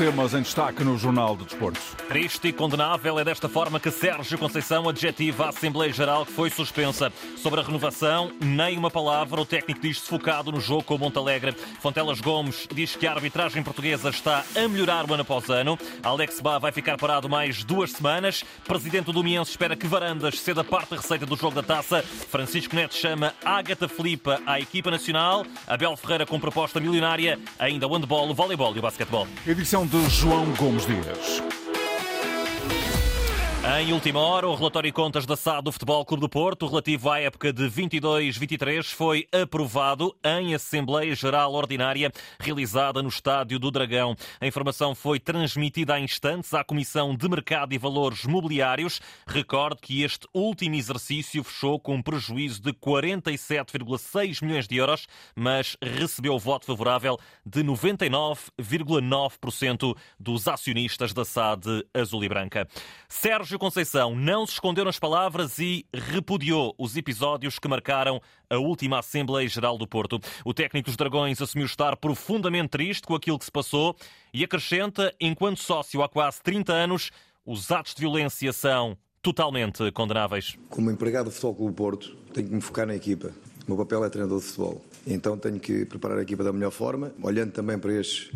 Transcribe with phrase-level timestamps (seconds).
[0.00, 1.78] temas em destaque no Jornal de Desporto.
[2.08, 6.48] Triste e condenável é desta forma que Sérgio Conceição adjetiva a Assembleia Geral que foi
[6.48, 7.12] suspensa.
[7.36, 9.42] Sobre a renovação, nem uma palavra.
[9.42, 11.54] O técnico diz-se focado no jogo com o Montalegre.
[11.80, 15.78] Fontelas Gomes diz que a arbitragem portuguesa está a melhorar ano após ano.
[16.02, 18.42] Alex Bá vai ficar parado mais duas semanas.
[18.66, 22.02] Presidente do Miense espera que Varandas ceda parte da receita do jogo da taça.
[22.02, 25.44] Francisco Neto chama Ágata Filipa à equipa nacional.
[25.66, 27.38] Abel Ferreira com proposta milionária.
[27.58, 29.28] Ainda o handball, o voleibol e o basquetebol.
[29.46, 31.59] Edição de João Gomes Dias.
[33.78, 37.08] Em última hora, o relatório e contas da SAD do Futebol Clube do Porto, relativo
[37.08, 44.16] à época de 22-23, foi aprovado em Assembleia Geral Ordinária, realizada no Estádio do Dragão.
[44.40, 49.00] A informação foi transmitida há instantes à Comissão de Mercado e Valores Mobiliários.
[49.24, 55.06] Recorde que este último exercício fechou com um prejuízo de 47,6 milhões de euros,
[55.36, 57.16] mas recebeu o voto favorável
[57.46, 62.66] de 99,9% dos acionistas da SAD Azul e Branca.
[63.08, 69.00] Sérgio Conceição não se escondeu nas palavras e repudiou os episódios que marcaram a última
[69.00, 70.18] Assembleia Geral do Porto.
[70.46, 73.94] O técnico dos Dragões assumiu estar profundamente triste com aquilo que se passou
[74.32, 77.10] e acrescenta, enquanto sócio há quase 30 anos,
[77.44, 80.56] os atos de violência são totalmente condenáveis.
[80.70, 83.30] Como empregado do Futebol Clube Porto, tenho que me focar na equipa.
[83.66, 84.82] O meu papel é treinador de futebol.
[85.06, 88.32] Então tenho que preparar a equipa da melhor forma, olhando também para estes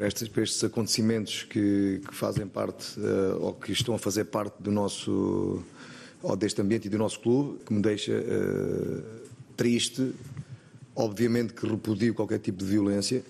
[0.00, 4.24] para estes, para estes acontecimentos que, que, fazem parte uh, ou que estão a fazer
[4.24, 5.62] parte do nosso
[6.22, 9.02] ou deste ambiente e do nosso clube, que me deixa uh,
[9.58, 10.14] triste.
[10.96, 13.22] Obviamente que repudio qualquer tipo de violência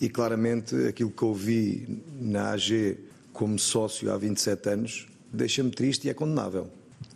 [0.00, 2.96] e claramente aquilo que ouvi na AG
[3.32, 6.70] como sócio há 27 anos deixa-me triste e é condenável.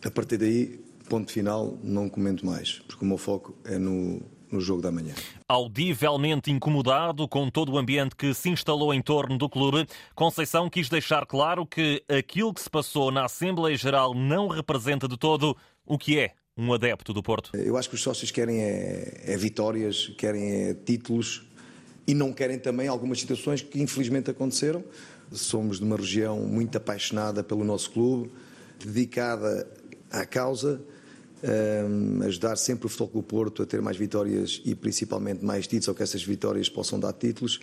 [0.05, 4.61] A partir daí, ponto final, não comento mais, porque o meu foco é no, no
[4.61, 5.15] jogo da manhã.
[5.49, 10.89] Audivelmente incomodado com todo o ambiente que se instalou em torno do clube, Conceição quis
[10.89, 15.99] deixar claro que aquilo que se passou na Assembleia Geral não representa de todo o
[15.99, 17.57] que é um adepto do Porto.
[17.57, 21.43] Eu acho que os sócios querem é, é vitórias, querem é títulos
[22.07, 24.83] e não querem também algumas situações que infelizmente aconteceram.
[25.31, 28.33] Somos de uma região muito apaixonada pelo nosso clube,
[28.85, 29.71] dedicada
[30.11, 30.81] à causa
[31.43, 35.89] um, ajudar sempre o Futebol Clube Porto a ter mais vitórias e principalmente mais títulos,
[35.89, 37.61] ou que essas vitórias possam dar títulos,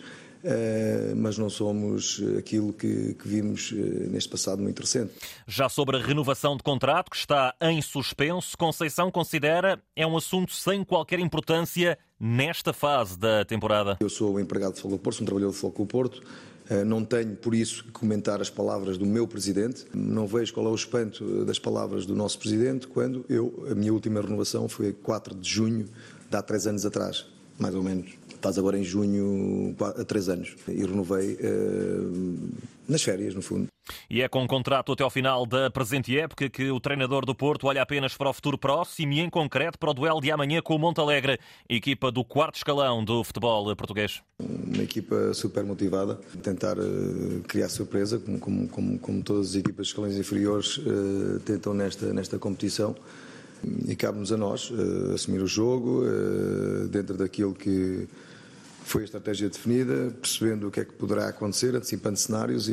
[1.16, 3.76] mas não somos aquilo que, que vimos uh,
[4.10, 5.12] neste passado muito recente.
[5.46, 10.52] Já sobre a renovação de contrato, que está em suspenso, Conceição considera é um assunto
[10.52, 13.96] sem qualquer importância nesta fase da temporada.
[14.00, 16.22] Eu sou o empregado do Futebol Clube Porto, sou um trabalhador do Futebol Clube Porto,
[16.68, 19.84] eh, não tenho, por isso, que comentar as palavras do meu presidente.
[19.94, 23.92] Não vejo qual é o espanto das palavras do nosso presidente quando eu, a minha
[23.92, 25.86] última renovação foi 4 de junho
[26.28, 27.26] de há três anos atrás,
[27.58, 28.10] mais ou menos.
[28.34, 30.54] Estás agora em junho, há três anos.
[30.68, 32.50] E renovei uh,
[32.88, 33.66] nas férias, no fundo.
[34.10, 37.34] E é com um contrato até ao final da presente época que o treinador do
[37.34, 40.60] Porto olha apenas para o futuro próximo e, em concreto, para o duelo de amanhã
[40.60, 44.22] com o Montalegre, equipa do quarto escalão do futebol português.
[44.38, 49.86] Uma equipa super motivada, tentar uh, criar surpresa, como, como, como, como, todas as equipas
[49.86, 52.94] de escalões inferiores uh, tentam nesta, nesta competição.
[53.88, 56.02] E cabe-nos a nós uh, assumir o jogo
[56.90, 58.06] dentro daquilo que
[58.86, 62.72] foi a estratégia definida, percebendo o que é que poderá acontecer, antecipando cenários e,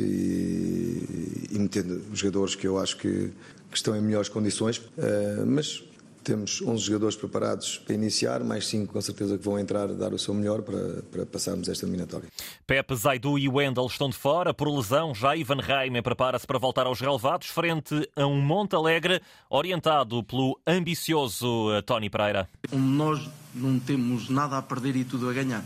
[1.50, 3.32] e metendo jogadores que eu acho que,
[3.68, 4.78] que estão em melhores condições.
[4.78, 5.82] Uh, mas
[6.24, 10.12] temos 11 jogadores preparados para iniciar, mais 5 com certeza que vão entrar a dar
[10.12, 12.28] o seu melhor para, para passarmos esta eliminatória.
[12.66, 15.14] Pepe, Zaidu e Wendel estão de fora por lesão.
[15.14, 19.20] Já Ivan Reimer prepara-se para voltar aos relevados frente a um Monte Alegre
[19.50, 22.48] orientado pelo ambicioso eh, Tony Pereira.
[22.72, 25.64] Nós não temos nada a perder e tudo a ganhar.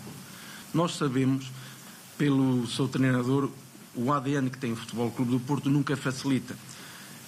[0.74, 1.50] Nós sabemos,
[2.18, 3.48] pelo seu treinador,
[3.94, 6.54] o ADN que tem o Futebol Clube do Porto nunca facilita.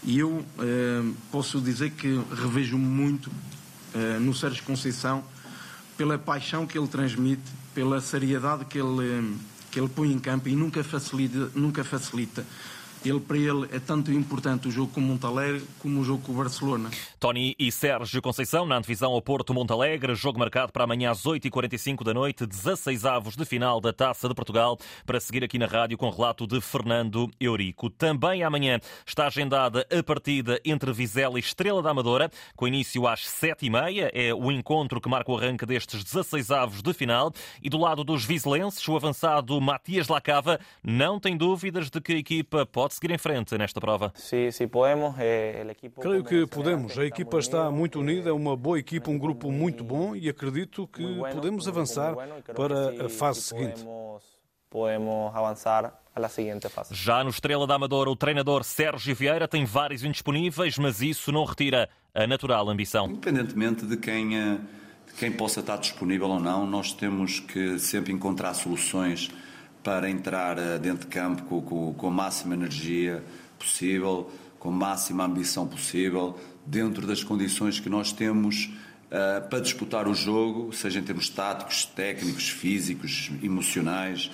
[0.02, 3.30] E eu eh, posso dizer que revejo muito
[3.94, 5.22] eh, no Sérgio Conceição
[5.96, 7.42] pela paixão que ele transmite,
[7.74, 9.36] pela seriedade que ele,
[9.70, 12.46] que ele põe em campo e nunca facilita, nunca facilita.
[13.04, 16.32] Ele, para ele é tanto importante o jogo com o Montalegre como o jogo com
[16.32, 16.90] o Barcelona.
[17.18, 22.04] Tony e Sérgio Conceição na antevisão ao Porto Montalegre, jogo marcado para amanhã às 8h45
[22.04, 25.96] da noite, 16 avos de final da Taça de Portugal, para seguir aqui na rádio
[25.96, 27.88] com relato de Fernando Eurico.
[27.88, 33.20] Também amanhã está agendada a partida entre Vizela e Estrela da Amadora, com início às
[33.20, 34.10] 7h30.
[34.12, 37.32] É o encontro que marca o arranque destes 16 avos de final.
[37.62, 42.16] E do lado dos vizelenses, o avançado Matias Lacava não tem dúvidas de que a
[42.16, 44.12] equipa pode pode seguir em frente nesta prova?
[44.16, 45.14] Sim, sim, podemos.
[46.00, 46.98] Creio que podemos.
[46.98, 50.88] A equipa está muito unida, é uma boa equipa, um grupo muito bom e acredito
[50.88, 52.14] que podemos avançar
[52.54, 53.84] para a fase seguinte.
[54.68, 56.94] podemos avançar à seguinte fase.
[56.94, 61.44] Já no Estrela da Amadora, o treinador Sérgio Vieira tem vários indisponíveis, mas isso não
[61.44, 63.06] retira a natural ambição.
[63.06, 64.58] Independentemente de quem, eh,
[65.06, 69.30] de quem possa estar disponível ou não, nós temos que sempre encontrar soluções
[69.82, 73.22] para entrar eh, dentro de campo com, com, com a máxima energia
[73.58, 78.70] possível, com a máxima ambição possível, dentro das condições que nós temos
[79.06, 84.30] uh, para disputar o jogo, seja em termos táticos, técnicos, físicos, emocionais.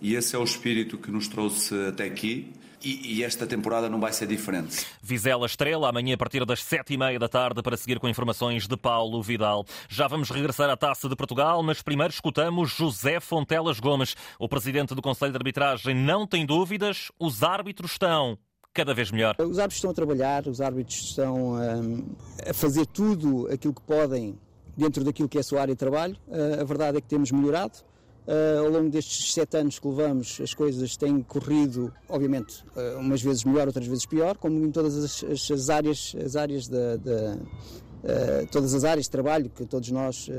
[0.00, 2.52] E esse é o espírito que nos trouxe até aqui.
[2.82, 4.86] E, e, esta temporada não vai ser diferente.
[5.02, 8.68] Vizela Estrela, amanhã a partir das sete e meia da tarde, para seguir com informações
[8.68, 9.64] de Paulo Vidal.
[9.88, 14.14] Já vamos regressar à Taça de Portugal, mas primeiro escutamos José Fontelas Gomes.
[14.38, 18.38] O presidente do Conselho de Arbitragem não tem dúvidas, os árbitros estão
[18.72, 19.34] cada vez melhor.
[19.40, 22.14] Os árbitros estão a trabalhar, os árbitros estão um,
[22.48, 24.38] a fazer tudo aquilo que podem
[24.76, 26.16] dentro daquilo que é a sua área de trabalho.
[26.28, 27.80] Uh, a verdade é que temos melhorado.
[28.28, 33.22] Uh, ao longo destes sete anos que levamos, as coisas têm corrido, obviamente, uh, umas
[33.22, 36.98] vezes melhor, outras vezes pior, como em todas as, as, as áreas, as áreas da,
[38.52, 40.30] todas as áreas de trabalho que todos nós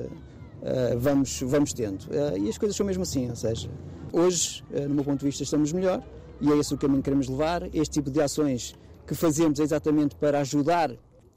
[0.99, 2.05] vamos, vamos tendo.
[2.39, 3.67] e as coisas são mesmo assim, ou seja,
[4.13, 6.03] hoje, no meu ponto de vista, estamos melhor
[6.39, 7.63] e é esse o caminho que queremos levar.
[7.73, 8.75] Este tipo de ações
[9.07, 10.91] que fazemos é exatamente para ajudar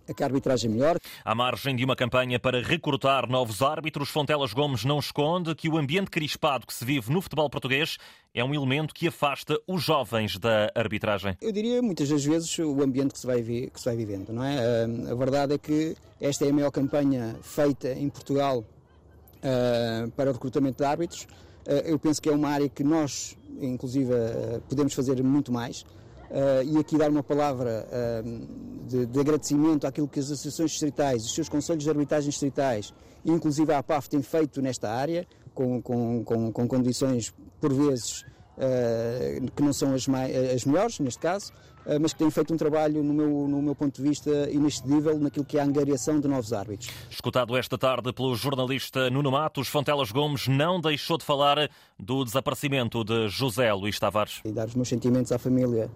[0.09, 0.99] a que a arbitragem melhor.
[1.25, 5.77] À margem de uma campanha para recrutar novos árbitros, Fontelas Gomes não esconde que o
[5.77, 7.99] ambiente crispado que se vive no futebol português
[8.35, 11.37] é um elemento que afasta os jovens da arbitragem.
[11.41, 14.33] Eu diria muitas das vezes o ambiente que se vai, vi, que se vai vivendo,
[14.33, 14.85] não é?
[15.11, 20.33] A verdade é que esta é a maior campanha feita em Portugal uh, para o
[20.33, 21.27] recrutamento de árbitros.
[21.67, 25.85] Uh, eu penso que é uma área que nós inclusive eh, podemos fazer muito mais.
[26.33, 31.27] Uh, e aqui dar uma palavra uh, de, de, agradecimento àquilo que as associações distritais,
[31.27, 36.25] os seus conselhos de arbitragem distritais, inclusive a APAF, têm feito nesta área, com, com,
[36.25, 38.23] com, com condições, por vezes,
[38.57, 41.53] uh, que não são as, mais, as melhores, neste caso,
[41.85, 45.19] eh, mas que tem feito um trabalho, no meu, no meu ponto de vista, inexcedível
[45.19, 46.91] naquilo que é a angariação de novos árbitros.
[47.11, 51.69] Escutado esta tarde pelo jornalista Nuno Matos, Fontelas Gomes não deixou de falar
[51.99, 54.41] do desaparecimento de José Luís Tavares.
[54.45, 55.91] E dar os meus sentimentos à família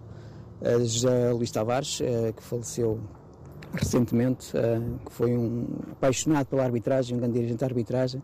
[0.61, 2.99] José Luís Tavares, eh, que faleceu
[3.73, 8.21] recentemente, eh, que foi um apaixonado pela arbitragem, um grande dirigente da arbitragem,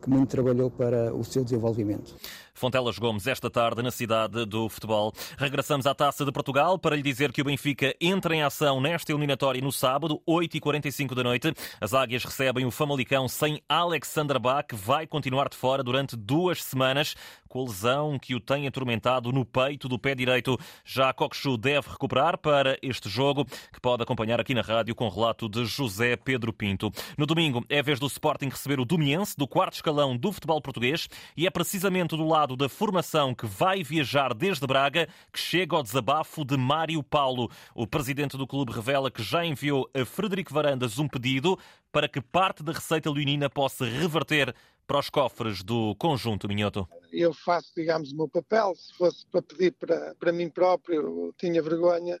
[0.00, 2.14] que muito trabalhou para o seu desenvolvimento.
[2.52, 5.12] Fontelas Gomes, esta tarde na cidade do futebol.
[5.36, 9.10] Regressamos à Taça de Portugal para lhe dizer que o Benfica entra em ação nesta
[9.10, 11.52] eliminatória no sábado, 8h45 da noite.
[11.80, 16.62] As Águias recebem o Famalicão sem Alexander Bach, que vai continuar de fora durante duas
[16.62, 17.16] semanas
[17.54, 20.58] com a lesão que o tem atormentado no peito do pé direito.
[20.84, 25.48] Já Coxu deve recuperar para este jogo, que pode acompanhar aqui na rádio com relato
[25.48, 26.92] de José Pedro Pinto.
[27.18, 31.08] No domingo é vez do Sporting receber o Domiense, do quarto escalão do futebol português,
[31.36, 35.74] e é precisamente do lado lado da formação que vai viajar desde Braga, que chega
[35.74, 37.50] ao desabafo de Mário Paulo.
[37.74, 41.58] O presidente do clube revela que já enviou a Frederico Varandas um pedido
[41.90, 44.52] para que parte da receita leonina possa reverter
[44.86, 46.88] para os cofres do conjunto Minhoto.
[47.12, 48.74] Eu faço, digamos, o meu papel.
[48.76, 52.18] Se fosse para pedir para, para mim próprio, tinha vergonha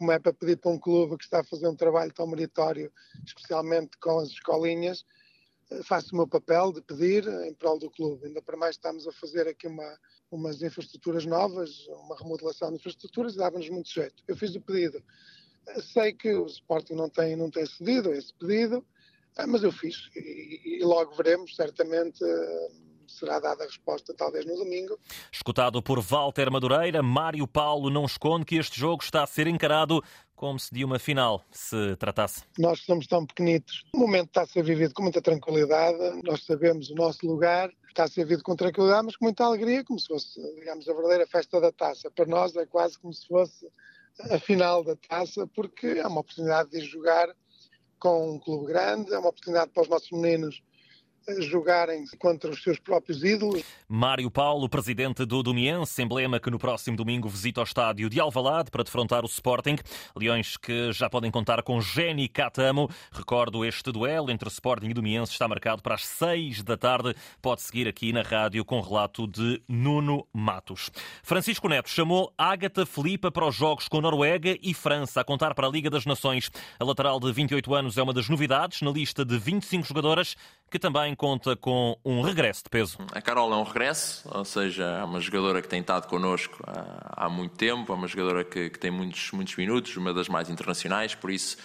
[0.00, 2.90] como é para pedir para um clube que está a fazer um trabalho tão meritório,
[3.22, 5.04] especialmente com as escolinhas,
[5.84, 8.26] faço o meu papel de pedir em prol do clube.
[8.26, 9.98] Ainda para mais estamos a fazer aqui uma,
[10.30, 14.22] umas infraestruturas novas, uma remodelação de infraestruturas dava-nos muito jeito.
[14.26, 15.02] Eu fiz o pedido.
[15.92, 18.84] Sei que o Sporting não tem, não tem cedido esse pedido,
[19.36, 22.24] ah, mas eu fiz e, e logo veremos, certamente
[23.10, 24.98] será dada a resposta talvez no domingo.
[25.32, 30.02] Escutado por Walter Madureira, Mário Paulo não esconde que este jogo está a ser encarado
[30.34, 32.44] como se de uma final se tratasse.
[32.58, 33.84] Nós somos tão pequenitos.
[33.94, 35.98] O momento está a ser vivido com muita tranquilidade.
[36.24, 37.70] Nós sabemos o nosso lugar.
[37.88, 40.94] Está a ser vivido com tranquilidade, mas com muita alegria, como se fosse, digamos, a
[40.94, 42.10] verdadeira festa da taça.
[42.10, 43.70] Para nós é quase como se fosse
[44.30, 47.28] a final da taça, porque é uma oportunidade de jogar
[48.00, 50.62] com um clube grande, é uma oportunidade para os nossos meninos
[51.40, 53.62] jogarem contra os seus próprios ídolos.
[53.88, 58.70] Mário Paulo, presidente do Domiense, emblema que no próximo domingo visita o estádio de Alvalade
[58.70, 59.76] para defrontar o Sporting.
[60.16, 62.88] Leões que já podem contar com Jenny Catamo.
[63.12, 67.14] Recordo, este duelo entre Sporting e Domiense está marcado para as seis da tarde.
[67.40, 70.90] Pode seguir aqui na rádio com relato de Nuno Matos.
[71.22, 75.66] Francisco Neto chamou Ágata Filipa para os jogos com Noruega e França, a contar para
[75.66, 76.50] a Liga das Nações.
[76.78, 80.36] A lateral de 28 anos é uma das novidades na lista de 25 jogadoras
[80.70, 82.98] que também conta com um regresso de peso.
[83.12, 87.26] A Carol é um regresso, ou seja, é uma jogadora que tem estado connosco há,
[87.26, 90.48] há muito tempo, é uma jogadora que, que, tem muitos, muitos minutos, uma das mais
[90.48, 91.56] internacionais, por isso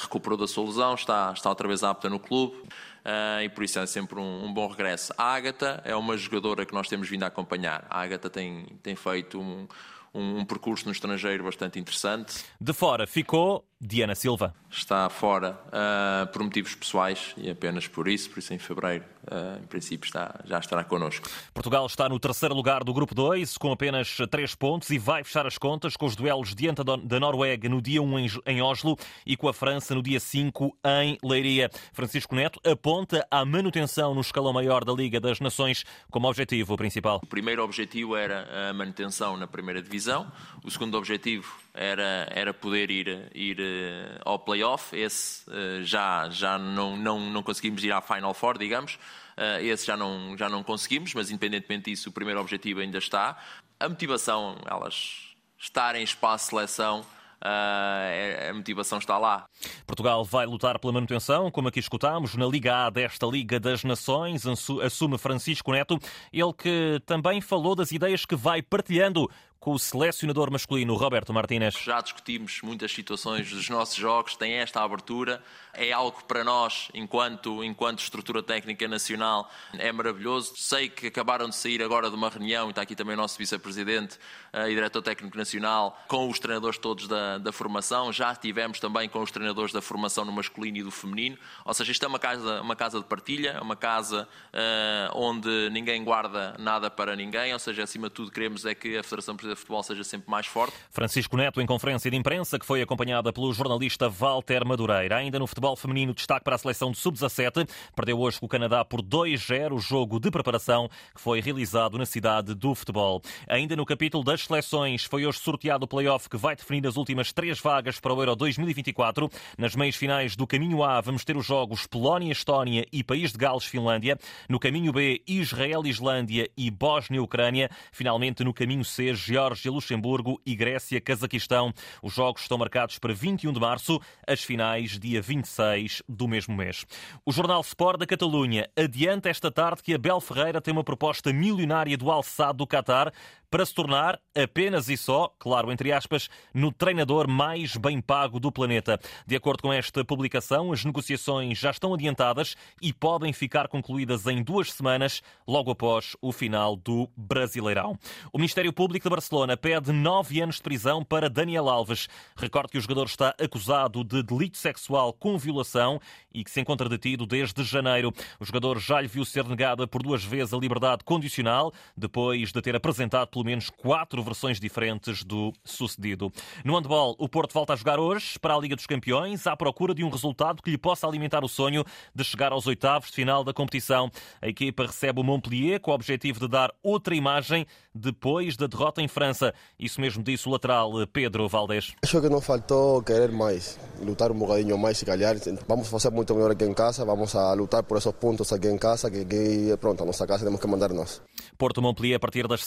[0.00, 2.56] recuperou da sua lesão, está, está outra vez apta no clube.
[2.98, 5.14] Uh, e por isso é sempre um, um, bom regresso.
[5.16, 7.86] A Ágata é uma jogadora que nós temos vindo a acompanhar.
[7.88, 9.66] A Ágata tem, tem feito um,
[10.12, 12.44] um, um percurso no estrangeiro bastante interessante.
[12.60, 14.54] De fora ficou Diana Silva.
[14.70, 19.62] Está fora uh, por motivos pessoais e apenas por isso, por isso em fevereiro, uh,
[19.62, 21.28] em princípio, está, já estará connosco.
[21.54, 25.46] Portugal está no terceiro lugar do Grupo 2, com apenas 3 pontos e vai fechar
[25.46, 29.48] as contas com os duelos diante da Noruega no dia 1 em Oslo e com
[29.48, 31.70] a França no dia 5 em Leiria.
[31.92, 37.20] Francisco Neto aponta a manutenção no escalão maior da Liga das Nações como objetivo principal.
[37.22, 40.30] O primeiro objetivo era a manutenção na primeira divisão,
[40.64, 44.96] o segundo objetivo era, era poder ir, ir uh, ao playoff.
[44.96, 48.94] Esse uh, já, já não, não, não conseguimos ir à Final Four, digamos.
[49.36, 53.38] Uh, esse já não, já não conseguimos, mas independentemente disso, o primeiro objetivo ainda está.
[53.78, 57.04] A motivação, elas estarem em espaço de seleção,
[57.38, 59.46] Uh, a motivação está lá.
[59.86, 64.42] Portugal vai lutar pela manutenção, como aqui escutámos, na Liga A desta Liga das Nações,
[64.84, 65.98] assume Francisco Neto,
[66.32, 69.30] ele que também falou das ideias que vai partilhando
[69.68, 71.74] com o selecionador masculino Roberto Martínez.
[71.74, 75.42] Já discutimos muitas situações dos nossos jogos, tem esta abertura,
[75.74, 80.54] é algo para nós, enquanto, enquanto estrutura técnica nacional, é maravilhoso.
[80.56, 83.36] Sei que acabaram de sair agora de uma reunião, e está aqui também o nosso
[83.36, 84.16] vice-presidente
[84.54, 88.10] uh, e diretor técnico nacional, com os treinadores todos da, da formação.
[88.10, 91.36] Já tivemos também com os treinadores da formação no masculino e do feminino.
[91.62, 95.68] Ou seja, isto é uma casa, uma casa de partilha, é uma casa uh, onde
[95.70, 99.36] ninguém guarda nada para ninguém, ou seja, acima de tudo queremos é que a Federação
[99.36, 100.74] de Futebol seja sempre mais forte.
[100.90, 105.16] Francisco Neto, em conferência de imprensa, que foi acompanhada pelo jornalista Walter Madureira.
[105.16, 107.68] Ainda no futebol feminino, destaque para a seleção de sub-17.
[107.94, 112.06] Perdeu hoje com o Canadá por 2-0, o jogo de preparação que foi realizado na
[112.06, 113.20] cidade do futebol.
[113.48, 117.32] Ainda no capítulo das seleções, foi hoje sorteado o play-off que vai definir as últimas
[117.32, 119.28] três vagas para o Euro 2024.
[119.58, 123.38] Nas meias finais do caminho A, vamos ter os jogos Polónia, Estónia e País de
[123.38, 124.18] Gales, Finlândia.
[124.48, 127.68] No caminho B, Israel, Islândia e Bósnia, Ucrânia.
[127.90, 131.72] Finalmente, no caminho C, Geórgia, Luxemburgo e Grécia, Cazaquistão.
[132.02, 136.84] Os jogos estão marcados para 21 de março, as finais dia 26 do mesmo mês.
[137.24, 141.96] O jornal Sport da Catalunha adianta esta tarde que Abel Ferreira tem uma proposta milionária
[141.96, 143.12] do alçado do Qatar
[143.50, 148.52] para se tornar apenas e só, claro, entre aspas, no treinador mais bem pago do
[148.52, 149.00] planeta.
[149.26, 154.42] De acordo com esta publicação, as negociações já estão adiantadas e podem ficar concluídas em
[154.42, 157.98] duas semanas, logo após o final do Brasileirão.
[158.32, 162.08] O Ministério Público de Barcelona pede nove anos de prisão para Daniel Alves.
[162.36, 166.00] Recorde que o jogador está acusado de delito sexual com violação
[166.32, 168.12] e que se encontra detido desde janeiro.
[168.38, 172.60] O jogador já lhe viu ser negada por duas vezes a liberdade condicional, depois de
[172.60, 176.32] ter apresentado pelo menos quatro versões diferentes do sucedido.
[176.64, 179.94] No handball, o Porto volta a jogar hoje para a Liga dos Campeões, à procura
[179.94, 183.44] de um resultado que lhe possa alimentar o sonho de chegar aos oitavos de final
[183.44, 184.10] da competição.
[184.42, 187.64] A equipa recebe o Montpellier com o objetivo de dar outra imagem
[187.94, 189.54] depois da derrota em França.
[189.78, 191.94] Isso mesmo disse o lateral Pedro Valdés.
[192.02, 195.36] Acho que não faltou querer mais, lutar um bocadinho mais e calhar.
[195.68, 198.78] Vamos fazer muito melhor aqui em casa, vamos a lutar por esses pontos aqui em
[198.78, 201.22] casa, que pronto, a nossa casa temos que mandar nós.
[201.56, 202.64] Porto Montpellier a partir das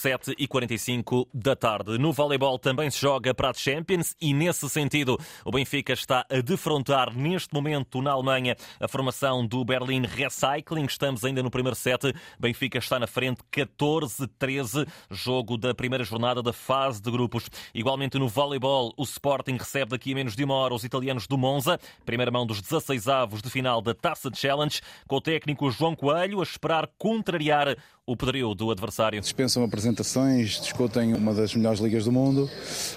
[0.61, 1.97] 7h45 da tarde.
[1.97, 6.41] No voleibol também se joga para a Champions e, nesse sentido, o Benfica está a
[6.41, 10.85] defrontar neste momento na Alemanha a formação do Berlin Recycling.
[10.85, 12.13] Estamos ainda no primeiro set.
[12.39, 17.49] Benfica está na frente 14-13, jogo da primeira jornada da fase de grupos.
[17.73, 21.37] Igualmente no voleibol, o Sporting recebe daqui a menos de uma hora os italianos do
[21.37, 25.95] Monza, primeira mão dos 16 avos de final da Taça Challenge, com o técnico João
[25.95, 27.75] Coelho a esperar contrariar
[28.11, 29.21] o poderio do adversário.
[29.21, 32.49] Dispensam apresentações, discutem uma das melhores ligas do mundo,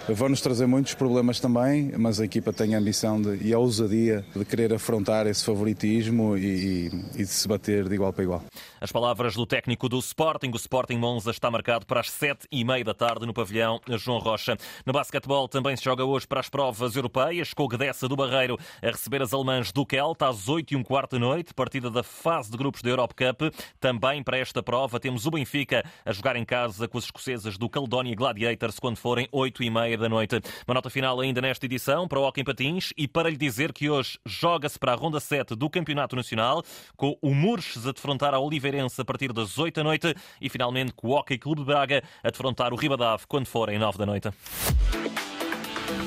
[0.09, 4.25] vão-nos trazer muitos problemas também, mas a equipa tem a ambição de, e a ousadia
[4.35, 8.43] de querer afrontar esse favoritismo e, e de se bater de igual para igual.
[8.81, 12.65] As palavras do técnico do Sporting, o Sporting Monza está marcado para as sete e
[12.65, 14.57] meia da tarde no pavilhão João Rocha.
[14.85, 17.69] No basquetebol também se joga hoje para as provas europeias, com o
[18.09, 21.55] do Barreiro a receber as alemãs do Kelta às oito e um quarto da noite,
[21.55, 23.55] partida da fase de grupos da Europe Cup.
[23.81, 27.69] Também para esta prova temos o Benfica a jogar em casa com as escocesas do
[27.69, 30.41] Caledonia Gladiators quando forem 8 e meia da noite.
[30.67, 33.91] Uma nota final ainda nesta edição para o Hockey Patins e para lhe dizer que
[33.91, 36.65] hoje joga-se para a ronda 7 do Campeonato Nacional
[36.97, 40.95] com o Murches a defrontar a Oliveirense a partir das 8 da noite e finalmente
[40.95, 44.31] com o Hockey Clube de Braga a defrontar o Ribadave quando forem 9 da noite.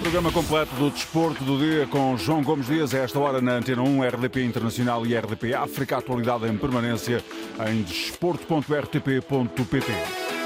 [0.08, 3.82] Programa completo do Desporto do Dia com João Gomes Dias, a esta hora na Antena
[3.82, 5.98] 1, RDP Internacional e RDP África.
[5.98, 7.22] Atualidade em permanência
[7.70, 10.37] em desporto.rtp.pt.